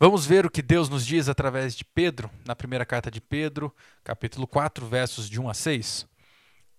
Vamos 0.00 0.24
ver 0.24 0.46
o 0.46 0.50
que 0.50 0.62
Deus 0.62 0.88
nos 0.88 1.04
diz 1.04 1.28
através 1.28 1.74
de 1.74 1.84
Pedro, 1.84 2.30
na 2.46 2.54
primeira 2.54 2.86
carta 2.86 3.10
de 3.10 3.20
Pedro, 3.20 3.74
capítulo 4.04 4.46
4, 4.46 4.86
versos 4.86 5.28
de 5.28 5.40
1 5.40 5.48
a 5.48 5.54
6. 5.54 6.06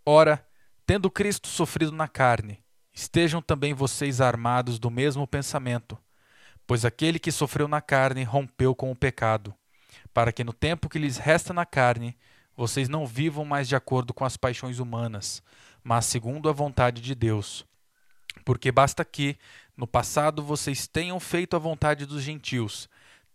Ora, 0.06 0.48
tendo 0.86 1.12
Cristo 1.12 1.50
sofrido 1.50 1.92
na 1.92 2.08
carne, 2.08 2.64
estejam 2.94 3.42
também 3.42 3.74
vocês 3.74 4.22
armados 4.22 4.80
do 4.80 4.90
mesmo 4.90 5.28
pensamento. 5.28 5.98
Pois 6.66 6.86
aquele 6.86 7.20
que 7.20 7.30
sofreu 7.30 7.68
na 7.68 7.82
carne 7.82 8.24
rompeu 8.24 8.74
com 8.74 8.90
o 8.90 8.96
pecado, 8.96 9.54
para 10.14 10.32
que 10.32 10.46
no 10.46 10.54
tempo 10.54 10.88
que 10.88 10.98
lhes 10.98 11.18
resta 11.18 11.54
na 11.54 11.66
carne, 11.66 12.18
vocês 12.56 12.88
não 12.88 13.06
vivam 13.06 13.44
mais 13.44 13.68
de 13.68 13.76
acordo 13.76 14.14
com 14.14 14.24
as 14.24 14.38
paixões 14.38 14.80
humanas, 14.80 15.44
mas 15.84 16.06
segundo 16.06 16.48
a 16.48 16.54
vontade 16.54 17.02
de 17.02 17.14
Deus. 17.14 17.66
Porque 18.46 18.72
basta 18.72 19.04
que, 19.04 19.38
no 19.76 19.86
passado, 19.86 20.42
vocês 20.42 20.88
tenham 20.88 21.20
feito 21.20 21.58
a 21.58 21.60
vontade 21.60 22.06
dos 22.06 22.24
gentios, 22.24 22.88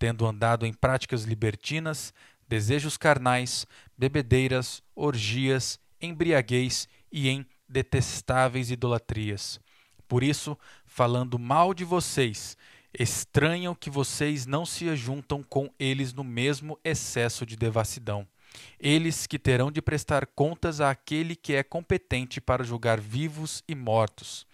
tendo 0.05 0.27
andado 0.27 0.66
em 0.66 0.73
práticas 0.75 1.25
libertinas, 1.25 2.12
desejos 2.46 2.99
carnais, 2.99 3.67
bebedeiras, 3.96 4.82
orgias, 4.95 5.81
embriaguez 5.99 6.86
e 7.11 7.31
em 7.31 7.46
detestáveis 7.67 8.71
idolatrias. 8.71 9.59
Por 10.07 10.22
isso, 10.22 10.59
falando 10.85 11.39
mal 11.39 11.72
de 11.72 11.85
vocês, 11.85 12.54
estranham 12.93 13.75
que 13.75 13.89
vocês 13.89 14.45
não 14.45 14.67
se 14.67 14.90
ajuntam 14.90 15.43
com 15.43 15.71
eles 15.79 16.12
no 16.12 16.23
mesmo 16.23 16.79
excesso 16.84 17.46
de 17.46 17.57
devassidão. 17.57 18.29
Eles 18.79 19.26
que 19.26 19.39
terão 19.39 19.73
de 19.73 19.81
prestar 19.81 20.26
contas 20.26 20.82
àquele 20.82 21.34
que 21.34 21.54
é 21.54 21.62
competente 21.62 22.43
para 22.43 22.62
julgar 22.62 23.00
vivos 23.00 23.64
e 23.67 23.75
mortos. 23.75 24.46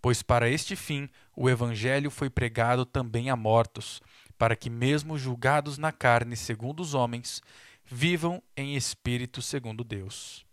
Pois 0.00 0.22
para 0.22 0.48
este 0.48 0.76
fim 0.76 1.08
o 1.34 1.50
Evangelho 1.50 2.10
foi 2.10 2.30
pregado 2.30 2.84
também 2.84 3.30
a 3.30 3.36
mortos, 3.36 4.00
para 4.42 4.56
que, 4.56 4.68
mesmo 4.68 5.16
julgados 5.16 5.78
na 5.78 5.92
carne 5.92 6.34
segundo 6.34 6.80
os 6.80 6.94
homens, 6.94 7.40
vivam 7.86 8.42
em 8.56 8.74
espírito 8.74 9.40
segundo 9.40 9.84
Deus. 9.84 10.44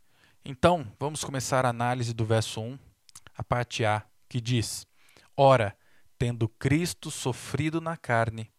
Então, 0.45 0.86
vamos 1.00 1.23
começar 1.23 1.66
a 1.66 1.70
análise 1.70 2.14
do 2.14 2.23
verso 2.23 2.62
1, 2.62 2.78
a 3.36 3.44
parte 3.44 3.84
A, 3.84 4.06
que 4.30 4.40
diz: 4.40 4.86
Ora, 5.36 5.76
tendo 6.20 6.48
Cristo 6.48 7.10
sofrido 7.10 7.82
na 7.82 7.98
carne, 7.98 8.52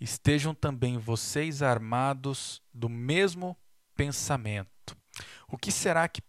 estejam 0.00 0.54
também 0.54 0.96
vocês 0.96 1.60
armados 1.60 2.62
do 2.72 2.88
mesmo 2.88 3.56
pensamento. 3.96 4.96
O 5.48 5.58
que 5.58 5.72
será 5.72 6.06
que 6.06 6.22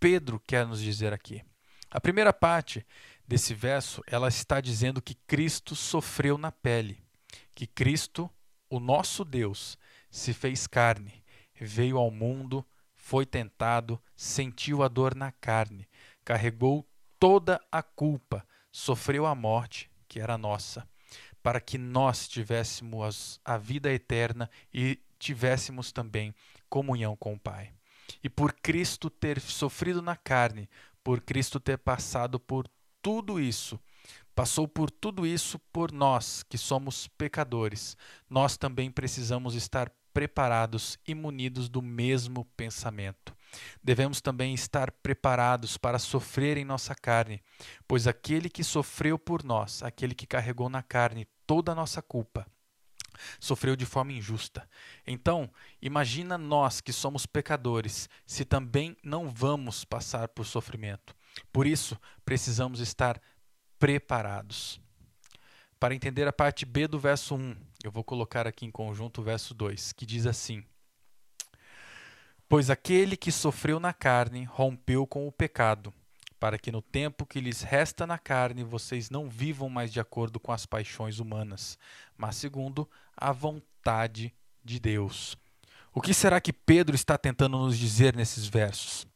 Pedro 0.00 0.42
quer 0.44 0.66
nos 0.66 0.80
dizer 0.80 1.12
aqui? 1.12 1.40
A 1.88 2.00
primeira 2.00 2.32
parte 2.32 2.84
desse 3.28 3.54
verso, 3.54 4.02
ela 4.08 4.26
está 4.26 4.60
dizendo 4.60 5.00
que 5.00 5.14
Cristo 5.14 5.76
sofreu 5.76 6.36
na 6.36 6.50
pele 6.50 7.00
que 7.54 7.66
Cristo, 7.66 8.30
o 8.68 8.80
nosso 8.80 9.24
Deus, 9.24 9.78
se 10.10 10.32
fez 10.32 10.66
carne, 10.66 11.22
veio 11.60 11.98
ao 11.98 12.10
mundo, 12.10 12.64
foi 12.94 13.26
tentado, 13.26 14.00
sentiu 14.16 14.82
a 14.82 14.88
dor 14.88 15.14
na 15.14 15.32
carne, 15.32 15.88
carregou 16.24 16.86
toda 17.18 17.60
a 17.70 17.82
culpa, 17.82 18.46
sofreu 18.70 19.26
a 19.26 19.34
morte, 19.34 19.90
que 20.08 20.20
era 20.20 20.38
nossa, 20.38 20.88
para 21.42 21.60
que 21.60 21.76
nós 21.76 22.28
tivéssemos 22.28 23.40
a 23.44 23.56
vida 23.56 23.92
eterna 23.92 24.48
e 24.72 24.98
tivéssemos 25.18 25.92
também 25.92 26.34
comunhão 26.68 27.16
com 27.16 27.34
o 27.34 27.38
Pai. 27.38 27.72
E 28.22 28.28
por 28.28 28.52
Cristo 28.52 29.10
ter 29.10 29.40
sofrido 29.40 30.00
na 30.00 30.16
carne, 30.16 30.68
por 31.02 31.20
Cristo 31.20 31.58
ter 31.58 31.78
passado 31.78 32.38
por 32.38 32.68
tudo 33.00 33.40
isso, 33.40 33.78
passou 34.34 34.66
por 34.66 34.90
tudo 34.90 35.26
isso 35.26 35.58
por 35.72 35.92
nós, 35.92 36.42
que 36.42 36.58
somos 36.58 37.08
pecadores. 37.08 37.96
Nós 38.28 38.56
também 38.56 38.90
precisamos 38.90 39.54
estar 39.54 39.90
preparados 40.12 40.98
e 41.06 41.14
munidos 41.14 41.68
do 41.68 41.80
mesmo 41.80 42.44
pensamento. 42.56 43.34
Devemos 43.82 44.20
também 44.20 44.54
estar 44.54 44.90
preparados 44.90 45.76
para 45.76 45.98
sofrer 45.98 46.56
em 46.56 46.64
nossa 46.64 46.94
carne, 46.94 47.42
pois 47.86 48.06
aquele 48.06 48.48
que 48.48 48.64
sofreu 48.64 49.18
por 49.18 49.42
nós, 49.42 49.82
aquele 49.82 50.14
que 50.14 50.26
carregou 50.26 50.68
na 50.68 50.82
carne 50.82 51.26
toda 51.46 51.72
a 51.72 51.74
nossa 51.74 52.00
culpa, 52.00 52.46
sofreu 53.38 53.76
de 53.76 53.84
forma 53.84 54.12
injusta. 54.12 54.68
Então, 55.06 55.50
imagina 55.80 56.38
nós 56.38 56.80
que 56.80 56.92
somos 56.92 57.26
pecadores, 57.26 58.08
se 58.26 58.44
também 58.44 58.96
não 59.02 59.28
vamos 59.28 59.84
passar 59.84 60.28
por 60.28 60.46
sofrimento. 60.46 61.14
Por 61.52 61.66
isso, 61.66 61.98
precisamos 62.24 62.80
estar 62.80 63.18
preparados. 63.18 63.31
Para 65.80 65.92
entender 65.92 66.28
a 66.28 66.32
parte 66.32 66.64
B 66.64 66.86
do 66.86 67.00
verso 67.00 67.34
1, 67.34 67.56
eu 67.82 67.90
vou 67.90 68.04
colocar 68.04 68.46
aqui 68.46 68.64
em 68.64 68.70
conjunto 68.70 69.20
o 69.20 69.24
verso 69.24 69.52
2, 69.54 69.90
que 69.90 70.06
diz 70.06 70.24
assim: 70.24 70.62
Pois 72.48 72.70
aquele 72.70 73.16
que 73.16 73.32
sofreu 73.32 73.80
na 73.80 73.92
carne 73.92 74.44
rompeu 74.44 75.04
com 75.04 75.26
o 75.26 75.32
pecado, 75.32 75.92
para 76.38 76.60
que 76.60 76.70
no 76.70 76.80
tempo 76.80 77.26
que 77.26 77.40
lhes 77.40 77.62
resta 77.62 78.06
na 78.06 78.18
carne 78.18 78.62
vocês 78.62 79.10
não 79.10 79.28
vivam 79.28 79.68
mais 79.68 79.92
de 79.92 79.98
acordo 79.98 80.38
com 80.38 80.52
as 80.52 80.64
paixões 80.64 81.18
humanas, 81.18 81.76
mas 82.16 82.36
segundo 82.36 82.88
a 83.16 83.32
vontade 83.32 84.32
de 84.64 84.78
Deus. 84.78 85.36
O 85.92 86.00
que 86.00 86.14
será 86.14 86.40
que 86.40 86.52
Pedro 86.52 86.94
está 86.94 87.18
tentando 87.18 87.58
nos 87.58 87.76
dizer 87.76 88.14
nesses 88.14 88.46
versos? 88.46 89.08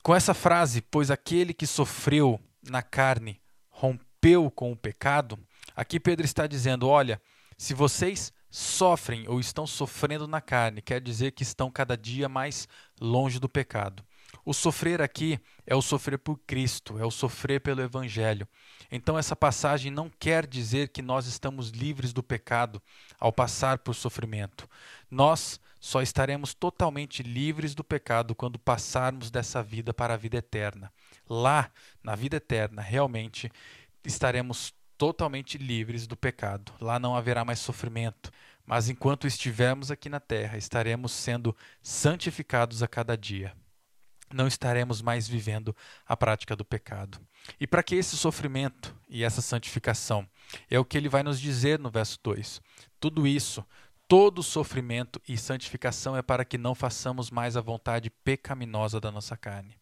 Com 0.00 0.14
essa 0.14 0.32
frase, 0.32 0.80
pois 0.80 1.10
aquele 1.10 1.52
que 1.52 1.66
sofreu 1.66 2.40
na 2.62 2.82
carne 2.82 3.40
rompeu 3.80 4.50
com 4.50 4.70
o 4.70 4.76
pecado, 4.76 5.38
aqui 5.74 5.98
Pedro 5.98 6.26
está 6.26 6.46
dizendo: 6.46 6.86
olha, 6.86 7.20
se 7.56 7.72
vocês 7.72 8.30
sofrem 8.50 9.26
ou 9.26 9.40
estão 9.40 9.66
sofrendo 9.66 10.28
na 10.28 10.40
carne, 10.40 10.82
quer 10.82 11.00
dizer 11.00 11.32
que 11.32 11.42
estão 11.42 11.70
cada 11.70 11.96
dia 11.96 12.28
mais 12.28 12.68
longe 13.00 13.38
do 13.38 13.48
pecado. 13.48 14.04
O 14.44 14.52
sofrer 14.52 15.00
aqui 15.00 15.40
é 15.66 15.74
o 15.74 15.82
sofrer 15.82 16.18
por 16.18 16.38
Cristo, 16.46 16.98
é 16.98 17.04
o 17.04 17.10
sofrer 17.10 17.60
pelo 17.60 17.80
Evangelho. 17.80 18.46
Então, 18.90 19.18
essa 19.18 19.34
passagem 19.34 19.90
não 19.90 20.10
quer 20.10 20.46
dizer 20.46 20.88
que 20.88 21.02
nós 21.02 21.26
estamos 21.26 21.70
livres 21.70 22.12
do 22.12 22.22
pecado 22.22 22.82
ao 23.18 23.32
passar 23.32 23.78
por 23.78 23.94
sofrimento. 23.94 24.68
Nós 25.10 25.60
só 25.80 26.02
estaremos 26.02 26.54
totalmente 26.54 27.22
livres 27.22 27.74
do 27.74 27.82
pecado 27.82 28.34
quando 28.34 28.58
passarmos 28.58 29.30
dessa 29.30 29.62
vida 29.62 29.92
para 29.94 30.14
a 30.14 30.16
vida 30.16 30.36
eterna. 30.36 30.92
Lá, 31.30 31.70
na 32.02 32.16
vida 32.16 32.38
eterna, 32.38 32.82
realmente 32.82 33.52
estaremos 34.04 34.74
totalmente 34.98 35.56
livres 35.56 36.08
do 36.08 36.16
pecado. 36.16 36.72
Lá 36.80 36.98
não 36.98 37.14
haverá 37.14 37.44
mais 37.44 37.60
sofrimento. 37.60 38.32
Mas 38.66 38.88
enquanto 38.88 39.28
estivermos 39.28 39.92
aqui 39.92 40.08
na 40.08 40.18
terra, 40.18 40.58
estaremos 40.58 41.12
sendo 41.12 41.56
santificados 41.80 42.82
a 42.82 42.88
cada 42.88 43.16
dia. 43.16 43.54
Não 44.32 44.48
estaremos 44.48 45.00
mais 45.00 45.28
vivendo 45.28 45.74
a 46.04 46.16
prática 46.16 46.56
do 46.56 46.64
pecado. 46.64 47.20
E 47.60 47.66
para 47.66 47.82
que 47.84 47.94
esse 47.94 48.16
sofrimento 48.16 48.94
e 49.08 49.22
essa 49.22 49.40
santificação? 49.40 50.28
É 50.68 50.80
o 50.80 50.84
que 50.84 50.98
ele 50.98 51.08
vai 51.08 51.22
nos 51.22 51.40
dizer 51.40 51.78
no 51.78 51.90
verso 51.90 52.18
2. 52.24 52.60
Tudo 52.98 53.24
isso, 53.24 53.64
todo 54.08 54.42
sofrimento 54.42 55.22
e 55.28 55.38
santificação 55.38 56.16
é 56.16 56.22
para 56.22 56.44
que 56.44 56.58
não 56.58 56.74
façamos 56.74 57.30
mais 57.30 57.56
a 57.56 57.60
vontade 57.60 58.10
pecaminosa 58.10 59.00
da 59.00 59.12
nossa 59.12 59.36
carne 59.36 59.79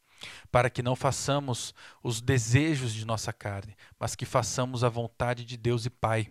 para 0.51 0.71
que 0.71 0.83
não 0.83 0.97
façamos 0.97 1.75
os 2.03 2.21
desejos 2.21 2.93
de 2.93 3.05
nossa 3.05 3.33
carne, 3.33 3.77
mas 3.99 4.15
que 4.15 4.25
façamos 4.25 4.83
a 4.83 4.89
vontade 4.89 5.45
de 5.45 5.57
Deus 5.57 5.87
e 5.87 5.91
Pai. 5.91 6.29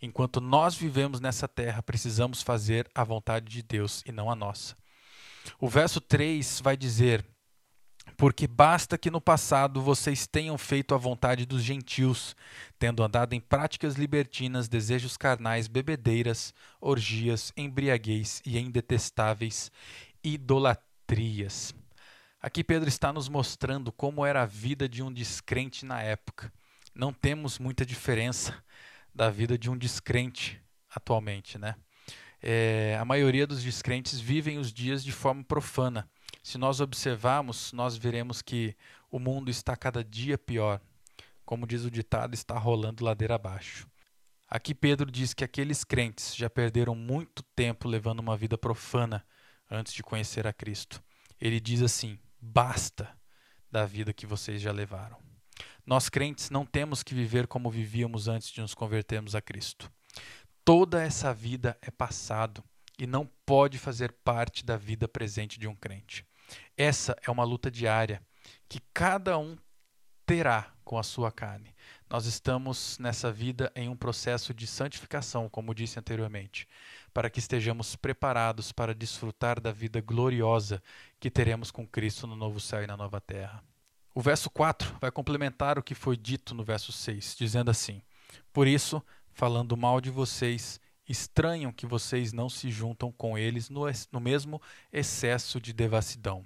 Enquanto 0.00 0.40
nós 0.40 0.74
vivemos 0.74 1.20
nessa 1.20 1.46
terra, 1.46 1.82
precisamos 1.82 2.42
fazer 2.42 2.90
a 2.94 3.04
vontade 3.04 3.46
de 3.46 3.62
Deus 3.62 4.02
e 4.06 4.12
não 4.12 4.30
a 4.30 4.34
nossa. 4.34 4.76
O 5.60 5.68
verso 5.68 6.00
3 6.00 6.60
vai 6.60 6.76
dizer: 6.76 7.24
Porque 8.16 8.46
basta 8.46 8.98
que 8.98 9.10
no 9.10 9.20
passado 9.20 9.80
vocês 9.80 10.26
tenham 10.26 10.58
feito 10.58 10.94
a 10.94 10.98
vontade 10.98 11.46
dos 11.46 11.62
gentios, 11.62 12.34
tendo 12.78 13.02
andado 13.02 13.34
em 13.34 13.40
práticas 13.40 13.94
libertinas, 13.94 14.68
desejos 14.68 15.16
carnais, 15.16 15.68
bebedeiras, 15.68 16.52
orgias, 16.80 17.52
embriaguez 17.56 18.42
e 18.44 18.58
em 18.58 18.70
detestáveis 18.70 19.70
idolatrias. 20.22 21.74
Aqui 22.40 22.62
Pedro 22.62 22.88
está 22.88 23.12
nos 23.12 23.28
mostrando 23.28 23.90
como 23.90 24.24
era 24.24 24.42
a 24.42 24.46
vida 24.46 24.88
de 24.88 25.02
um 25.02 25.12
descrente 25.12 25.84
na 25.84 26.00
época. 26.00 26.52
Não 26.94 27.12
temos 27.12 27.58
muita 27.58 27.84
diferença 27.84 28.62
da 29.12 29.28
vida 29.28 29.58
de 29.58 29.68
um 29.68 29.76
descrente 29.76 30.62
atualmente, 30.88 31.58
né? 31.58 31.74
É, 32.40 32.96
a 33.00 33.04
maioria 33.04 33.44
dos 33.44 33.60
descrentes 33.60 34.20
vivem 34.20 34.56
os 34.56 34.72
dias 34.72 35.02
de 35.02 35.10
forma 35.10 35.42
profana. 35.42 36.08
Se 36.40 36.56
nós 36.56 36.80
observarmos, 36.80 37.72
nós 37.72 37.96
veremos 37.96 38.40
que 38.40 38.76
o 39.10 39.18
mundo 39.18 39.50
está 39.50 39.76
cada 39.76 40.04
dia 40.04 40.38
pior. 40.38 40.80
Como 41.44 41.66
diz 41.66 41.84
o 41.84 41.90
ditado, 41.90 42.34
está 42.34 42.56
rolando 42.56 43.04
ladeira 43.04 43.34
abaixo. 43.34 43.88
Aqui 44.48 44.74
Pedro 44.74 45.10
diz 45.10 45.34
que 45.34 45.42
aqueles 45.42 45.82
crentes 45.82 46.36
já 46.36 46.48
perderam 46.48 46.94
muito 46.94 47.42
tempo 47.56 47.88
levando 47.88 48.20
uma 48.20 48.36
vida 48.36 48.56
profana 48.56 49.26
antes 49.68 49.92
de 49.92 50.04
conhecer 50.04 50.46
a 50.46 50.52
Cristo. 50.52 51.02
Ele 51.40 51.58
diz 51.58 51.82
assim: 51.82 52.18
basta 52.40 53.08
da 53.70 53.84
vida 53.84 54.12
que 54.12 54.26
vocês 54.26 54.60
já 54.60 54.72
levaram. 54.72 55.18
Nós 55.84 56.08
crentes 56.08 56.50
não 56.50 56.66
temos 56.66 57.02
que 57.02 57.14
viver 57.14 57.46
como 57.46 57.70
vivíamos 57.70 58.28
antes 58.28 58.50
de 58.50 58.60
nos 58.60 58.74
convertermos 58.74 59.34
a 59.34 59.40
Cristo. 59.40 59.90
Toda 60.64 61.02
essa 61.02 61.32
vida 61.32 61.78
é 61.80 61.90
passado 61.90 62.62
e 62.98 63.06
não 63.06 63.26
pode 63.46 63.78
fazer 63.78 64.12
parte 64.12 64.64
da 64.64 64.76
vida 64.76 65.08
presente 65.08 65.58
de 65.58 65.66
um 65.66 65.74
crente. 65.74 66.26
Essa 66.76 67.16
é 67.22 67.30
uma 67.30 67.44
luta 67.44 67.70
diária 67.70 68.22
que 68.68 68.80
cada 68.92 69.38
um 69.38 69.56
terá 70.26 70.74
com 70.84 70.98
a 70.98 71.02
sua 71.02 71.32
carne. 71.32 71.74
Nós 72.10 72.26
estamos 72.26 72.98
nessa 72.98 73.32
vida 73.32 73.72
em 73.74 73.88
um 73.88 73.96
processo 73.96 74.52
de 74.52 74.66
santificação, 74.66 75.48
como 75.48 75.74
disse 75.74 75.98
anteriormente, 75.98 76.68
para 77.12 77.30
que 77.30 77.38
estejamos 77.38 77.96
preparados 77.96 78.72
para 78.72 78.94
desfrutar 78.94 79.60
da 79.60 79.72
vida 79.72 80.00
gloriosa 80.00 80.82
que 81.18 81.30
teremos 81.30 81.70
com 81.70 81.86
Cristo 81.86 82.26
no 82.26 82.36
novo 82.36 82.60
céu 82.60 82.82
e 82.82 82.86
na 82.86 82.96
nova 82.96 83.20
terra. 83.20 83.62
O 84.14 84.20
verso 84.20 84.50
4 84.50 84.96
vai 85.00 85.10
complementar 85.10 85.78
o 85.78 85.82
que 85.82 85.94
foi 85.94 86.16
dito 86.16 86.54
no 86.54 86.64
verso 86.64 86.90
6, 86.90 87.36
dizendo 87.38 87.70
assim: 87.70 88.02
Por 88.52 88.66
isso, 88.66 89.02
falando 89.32 89.76
mal 89.76 90.00
de 90.00 90.10
vocês, 90.10 90.80
estranham 91.08 91.72
que 91.72 91.86
vocês 91.86 92.32
não 92.32 92.48
se 92.48 92.70
juntam 92.70 93.10
com 93.12 93.38
eles 93.38 93.70
no, 93.70 93.82
no 94.12 94.20
mesmo 94.20 94.60
excesso 94.92 95.60
de 95.60 95.72
devassidão. 95.72 96.44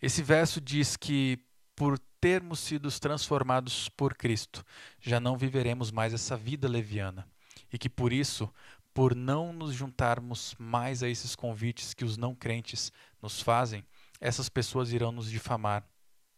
Esse 0.00 0.22
verso 0.22 0.60
diz 0.60 0.96
que, 0.96 1.38
por 1.74 1.98
termos 2.20 2.60
sido 2.60 2.90
transformados 3.00 3.88
por 3.88 4.14
Cristo, 4.14 4.64
já 5.00 5.18
não 5.18 5.36
viveremos 5.36 5.90
mais 5.90 6.12
essa 6.12 6.36
vida 6.36 6.68
leviana. 6.68 7.26
E 7.72 7.78
que 7.78 7.88
por 7.88 8.12
isso, 8.12 8.52
por 8.92 9.14
não 9.14 9.52
nos 9.52 9.72
juntarmos 9.74 10.54
mais 10.58 11.02
a 11.02 11.08
esses 11.08 11.36
convites 11.36 11.94
que 11.94 12.04
os 12.04 12.16
não 12.16 12.34
crentes 12.34 12.92
nos 13.22 13.40
fazem, 13.40 13.84
essas 14.20 14.48
pessoas 14.48 14.92
irão 14.92 15.12
nos 15.12 15.30
difamar, 15.30 15.86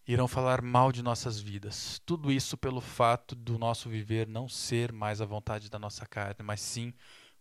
irão 0.07 0.29
falar 0.29 0.63
mal 0.63 0.93
de 0.93 1.03
nossas 1.03 1.41
vidas. 1.41 2.01
Tudo 2.05 2.31
isso 2.31 2.57
pelo 2.57 2.81
fato 2.81 3.35
do 3.35 3.59
nosso 3.59 3.89
viver 3.89 4.27
não 4.27 4.49
ser 4.49 4.93
mais 4.93 5.21
a 5.21 5.27
vontade 5.27 5.71
da 5.71 5.79
nossa 5.79 6.07
carne, 6.07 6.43
mas 6.43 6.61
sim 6.61 6.93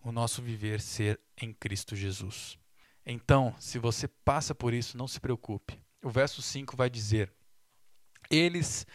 o 0.03 0.11
nosso 0.11 0.41
viver 0.41 0.81
ser 0.81 1.19
em 1.39 1.53
Cristo 1.53 1.95
Jesus. 1.95 2.57
Então, 3.05 3.53
se 3.59 3.77
você 3.79 4.07
passa 4.07 4.53
por 4.53 4.73
isso, 4.73 4.97
não 4.97 5.07
se 5.07 5.19
preocupe. 5.19 5.79
O 6.03 6.09
verso 6.09 6.41
5 6.41 6.75
vai 6.75 6.89
dizer: 6.89 7.31
Eles 8.29 8.85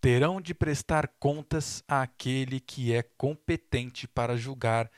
terão 0.00 0.40
de 0.40 0.52
prestar 0.52 1.08
contas 1.18 1.82
àquele 1.86 2.60
que 2.60 2.92
é 2.92 3.02
competente 3.02 4.08
para 4.08 4.36
julgar 4.36 4.90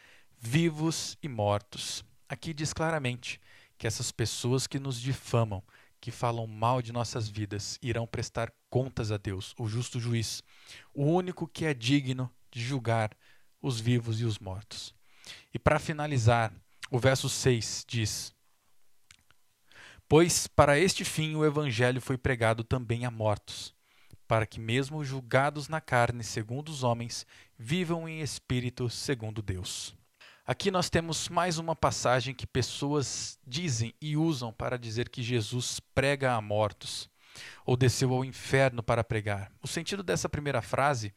vivos 0.46 1.16
e 1.22 1.28
mortos. 1.28 2.04
Aqui 2.28 2.52
diz 2.52 2.72
claramente 2.72 3.40
que 3.78 3.86
essas 3.86 4.12
pessoas 4.12 4.66
que 4.66 4.78
nos 4.78 5.00
difamam, 5.00 5.62
que 6.00 6.10
falam 6.10 6.46
mal 6.46 6.82
de 6.82 6.92
nossas 6.92 7.28
vidas, 7.28 7.78
irão 7.82 8.06
prestar 8.06 8.52
contas 8.68 9.10
a 9.10 9.16
Deus, 9.16 9.54
o 9.58 9.66
justo 9.66 9.98
juiz, 9.98 10.42
o 10.92 11.04
único 11.04 11.48
que 11.48 11.64
é 11.64 11.72
digno 11.72 12.30
de 12.50 12.62
julgar 12.62 13.10
os 13.60 13.80
vivos 13.80 14.20
e 14.20 14.24
os 14.24 14.38
mortos. 14.38 14.94
E 15.52 15.58
para 15.58 15.78
finalizar, 15.78 16.52
o 16.90 16.98
verso 16.98 17.28
6 17.28 17.84
diz: 17.88 18.34
Pois 20.06 20.46
para 20.46 20.78
este 20.78 21.04
fim 21.04 21.34
o 21.34 21.44
evangelho 21.44 22.02
foi 22.02 22.18
pregado 22.18 22.62
também 22.62 23.06
a 23.06 23.10
mortos, 23.10 23.74
para 24.28 24.46
que, 24.46 24.60
mesmo 24.60 25.04
julgados 25.04 25.68
na 25.68 25.80
carne 25.80 26.22
segundo 26.22 26.68
os 26.68 26.82
homens, 26.82 27.26
vivam 27.58 28.06
em 28.06 28.20
espírito 28.20 28.90
segundo 28.90 29.40
Deus. 29.40 29.96
Aqui 30.46 30.70
nós 30.70 30.90
temos 30.90 31.30
mais 31.30 31.56
uma 31.56 31.74
passagem 31.74 32.34
que 32.34 32.46
pessoas 32.46 33.38
dizem 33.46 33.94
e 33.98 34.14
usam 34.14 34.52
para 34.52 34.78
dizer 34.78 35.08
que 35.08 35.22
Jesus 35.22 35.80
prega 35.94 36.34
a 36.34 36.40
mortos 36.40 37.08
ou 37.64 37.78
desceu 37.78 38.12
ao 38.12 38.22
inferno 38.22 38.82
para 38.82 39.02
pregar. 39.02 39.50
O 39.62 39.66
sentido 39.66 40.02
dessa 40.02 40.28
primeira 40.28 40.60
frase, 40.60 41.14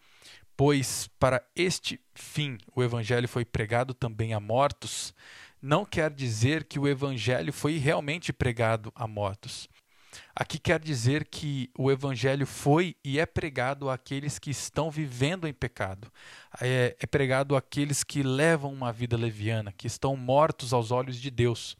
pois 0.55 1.09
para 1.19 1.43
este 1.53 1.99
fim 2.15 2.57
o 2.73 2.81
evangelho 2.81 3.27
foi 3.27 3.43
pregado 3.43 3.93
também 3.93 4.33
a 4.33 4.39
mortos, 4.39 5.13
não 5.61 5.83
quer 5.83 6.09
dizer 6.09 6.63
que 6.63 6.79
o 6.79 6.87
evangelho 6.87 7.51
foi 7.51 7.77
realmente 7.77 8.31
pregado 8.31 8.93
a 8.95 9.05
mortos. 9.05 9.67
Aqui 10.35 10.59
quer 10.59 10.79
dizer 10.79 11.25
que 11.25 11.69
o 11.77 11.91
evangelho 11.91 12.45
foi 12.45 12.95
e 13.03 13.19
é 13.19 13.25
pregado 13.25 13.89
àqueles 13.89 14.37
que 14.37 14.51
estão 14.51 14.91
vivendo 14.91 15.47
em 15.47 15.53
pecado. 15.53 16.11
É, 16.61 16.95
é, 16.99 17.07
pregado 17.07 17.55
àqueles 17.55 18.03
que 18.03 18.21
levam 18.21 18.71
uma 18.71 18.91
vida 18.91 19.17
leviana, 19.17 19.71
que 19.71 19.87
estão 19.87 20.15
mortos 20.15 20.73
aos 20.73 20.91
olhos 20.91 21.17
de 21.17 21.31
Deus, 21.31 21.75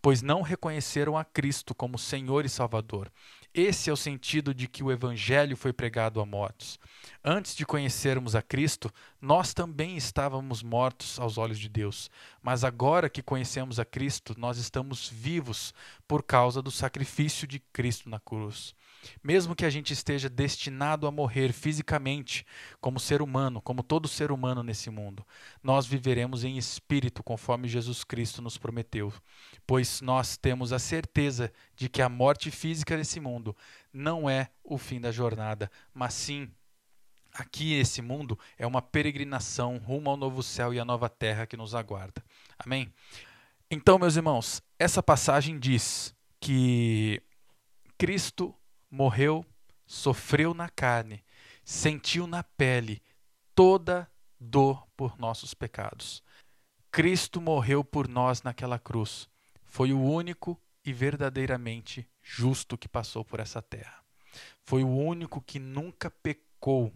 pois 0.00 0.22
não 0.22 0.42
reconheceram 0.42 1.16
a 1.16 1.24
Cristo 1.24 1.74
como 1.74 1.98
Senhor 1.98 2.44
e 2.44 2.48
Salvador. 2.48 3.10
Esse 3.54 3.90
é 3.90 3.92
o 3.92 3.96
sentido 3.96 4.54
de 4.54 4.66
que 4.66 4.82
o 4.82 4.90
Evangelho 4.90 5.58
foi 5.58 5.74
pregado 5.74 6.22
a 6.22 6.26
mortos. 6.26 6.78
Antes 7.22 7.54
de 7.54 7.66
conhecermos 7.66 8.34
a 8.34 8.40
Cristo, 8.40 8.90
nós 9.20 9.52
também 9.52 9.94
estávamos 9.94 10.62
mortos 10.62 11.20
aos 11.20 11.36
olhos 11.36 11.58
de 11.58 11.68
Deus. 11.68 12.10
Mas 12.42 12.64
agora 12.64 13.10
que 13.10 13.22
conhecemos 13.22 13.78
a 13.78 13.84
Cristo, 13.84 14.34
nós 14.38 14.56
estamos 14.56 15.06
vivos 15.06 15.74
por 16.08 16.22
causa 16.22 16.62
do 16.62 16.70
sacrifício 16.70 17.46
de 17.46 17.58
Cristo 17.58 18.08
na 18.08 18.18
cruz. 18.18 18.74
Mesmo 19.22 19.54
que 19.54 19.64
a 19.64 19.70
gente 19.70 19.92
esteja 19.92 20.28
destinado 20.28 21.06
a 21.06 21.10
morrer 21.10 21.52
fisicamente, 21.52 22.46
como 22.80 23.00
ser 23.00 23.22
humano, 23.22 23.60
como 23.60 23.82
todo 23.82 24.08
ser 24.08 24.30
humano 24.30 24.62
nesse 24.62 24.90
mundo, 24.90 25.26
nós 25.62 25.86
viveremos 25.86 26.44
em 26.44 26.56
espírito, 26.56 27.22
conforme 27.22 27.68
Jesus 27.68 28.04
Cristo 28.04 28.40
nos 28.40 28.58
prometeu, 28.58 29.12
pois 29.66 30.00
nós 30.00 30.36
temos 30.36 30.72
a 30.72 30.78
certeza 30.78 31.52
de 31.74 31.88
que 31.88 32.02
a 32.02 32.08
morte 32.08 32.50
física 32.50 32.96
desse 32.96 33.20
mundo 33.20 33.56
não 33.92 34.28
é 34.28 34.50
o 34.64 34.78
fim 34.78 35.00
da 35.00 35.10
jornada, 35.10 35.70
mas 35.92 36.14
sim 36.14 36.50
aqui 37.32 37.76
nesse 37.76 38.02
mundo 38.02 38.38
é 38.58 38.66
uma 38.66 38.82
peregrinação 38.82 39.78
rumo 39.78 40.10
ao 40.10 40.16
novo 40.16 40.42
céu 40.42 40.72
e 40.74 40.78
à 40.78 40.84
nova 40.84 41.08
terra 41.08 41.46
que 41.46 41.56
nos 41.56 41.74
aguarda. 41.74 42.22
Amém? 42.58 42.92
Então, 43.70 43.98
meus 43.98 44.16
irmãos, 44.16 44.62
essa 44.78 45.02
passagem 45.02 45.58
diz 45.58 46.14
que 46.38 47.22
Cristo 47.96 48.54
morreu, 48.92 49.44
sofreu 49.86 50.52
na 50.52 50.68
carne, 50.68 51.24
sentiu 51.64 52.26
na 52.26 52.44
pele 52.44 53.02
toda 53.54 54.06
dor 54.38 54.86
por 54.94 55.18
nossos 55.18 55.54
pecados. 55.54 56.22
Cristo 56.90 57.40
morreu 57.40 57.82
por 57.82 58.06
nós 58.06 58.42
naquela 58.42 58.78
cruz. 58.78 59.28
Foi 59.64 59.94
o 59.94 60.02
único 60.02 60.60
e 60.84 60.92
verdadeiramente 60.92 62.06
justo 62.20 62.76
que 62.76 62.86
passou 62.86 63.24
por 63.24 63.40
essa 63.40 63.62
terra. 63.62 64.04
Foi 64.62 64.84
o 64.84 64.90
único 64.90 65.40
que 65.40 65.58
nunca 65.58 66.10
pecou. 66.10 66.92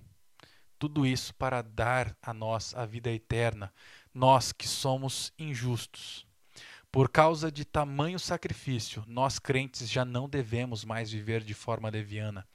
Tudo 0.78 1.06
isso 1.06 1.34
para 1.34 1.62
dar 1.62 2.14
a 2.20 2.34
nós 2.34 2.74
a 2.74 2.84
vida 2.84 3.10
eterna, 3.10 3.72
nós 4.12 4.52
que 4.52 4.68
somos 4.68 5.32
injustos. 5.38 6.25
Por 6.96 7.10
causa 7.10 7.52
de 7.52 7.62
tamanho 7.62 8.18
sacrifício, 8.18 9.04
nós 9.06 9.38
crentes 9.38 9.86
já 9.86 10.02
não 10.02 10.26
devemos 10.26 10.82
mais 10.82 11.12
viver 11.12 11.44
de 11.44 11.52
forma 11.52 11.90
leviana. 11.90 12.48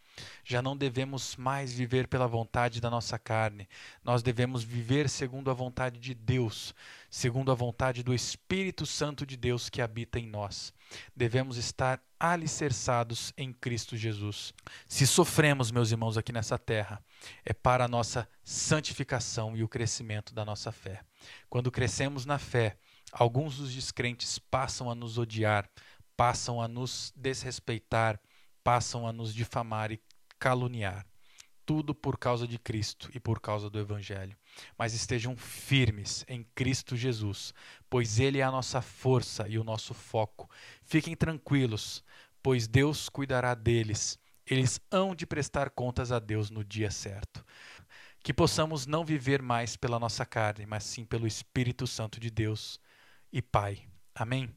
Já 0.43 0.63
não 0.63 0.75
devemos 0.75 1.35
mais 1.35 1.71
viver 1.71 2.07
pela 2.07 2.25
vontade 2.25 2.81
da 2.81 2.89
nossa 2.89 3.19
carne. 3.19 3.69
Nós 4.03 4.23
devemos 4.23 4.63
viver 4.63 5.07
segundo 5.07 5.51
a 5.51 5.53
vontade 5.53 5.99
de 5.99 6.15
Deus, 6.15 6.73
segundo 7.07 7.51
a 7.51 7.53
vontade 7.53 8.01
do 8.01 8.15
Espírito 8.15 8.83
Santo 8.83 9.27
de 9.27 9.37
Deus 9.37 9.69
que 9.69 9.79
habita 9.79 10.17
em 10.17 10.25
nós. 10.25 10.73
Devemos 11.15 11.57
estar 11.57 12.01
alicerçados 12.19 13.31
em 13.37 13.53
Cristo 13.53 13.95
Jesus. 13.95 14.55
Se 14.87 15.05
sofremos, 15.05 15.69
meus 15.69 15.91
irmãos, 15.91 16.17
aqui 16.17 16.33
nessa 16.33 16.57
terra, 16.57 16.99
é 17.45 17.53
para 17.53 17.85
a 17.85 17.87
nossa 17.87 18.27
santificação 18.43 19.55
e 19.55 19.63
o 19.63 19.69
crescimento 19.69 20.33
da 20.33 20.43
nossa 20.43 20.71
fé. 20.71 21.01
Quando 21.47 21.71
crescemos 21.71 22.25
na 22.25 22.39
fé, 22.39 22.75
Alguns 23.11 23.57
dos 23.57 23.73
descrentes 23.73 24.39
passam 24.39 24.89
a 24.89 24.95
nos 24.95 25.17
odiar, 25.17 25.69
passam 26.15 26.61
a 26.61 26.67
nos 26.67 27.11
desrespeitar, 27.15 28.19
passam 28.63 29.05
a 29.05 29.11
nos 29.11 29.33
difamar 29.33 29.91
e 29.91 30.01
caluniar. 30.39 31.05
Tudo 31.65 31.93
por 31.93 32.17
causa 32.17 32.47
de 32.47 32.57
Cristo 32.57 33.09
e 33.13 33.19
por 33.19 33.39
causa 33.39 33.69
do 33.69 33.79
Evangelho. 33.79 34.35
Mas 34.77 34.93
estejam 34.93 35.35
firmes 35.35 36.25
em 36.27 36.43
Cristo 36.55 36.95
Jesus, 36.95 37.53
pois 37.89 38.19
Ele 38.19 38.39
é 38.39 38.43
a 38.43 38.51
nossa 38.51 38.81
força 38.81 39.47
e 39.47 39.59
o 39.59 39.63
nosso 39.63 39.93
foco. 39.93 40.49
Fiquem 40.83 41.15
tranquilos, 41.15 42.03
pois 42.41 42.67
Deus 42.67 43.09
cuidará 43.09 43.53
deles. 43.53 44.17
Eles 44.45 44.79
hão 44.89 45.13
de 45.13 45.25
prestar 45.25 45.69
contas 45.69 46.11
a 46.11 46.19
Deus 46.19 46.49
no 46.49 46.63
dia 46.63 46.89
certo 46.91 47.45
que 48.23 48.33
possamos 48.33 48.85
não 48.85 49.03
viver 49.03 49.41
mais 49.41 49.75
pela 49.75 49.99
nossa 49.99 50.23
carne, 50.25 50.65
mas 50.67 50.83
sim 50.83 51.03
pelo 51.03 51.25
Espírito 51.25 51.87
Santo 51.87 52.19
de 52.19 52.29
Deus 52.29 52.79
e 53.31 53.41
Pai. 53.41 53.87
Amém? 54.15 54.49